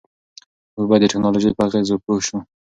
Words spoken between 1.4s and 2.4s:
په اغېزو پوه شو.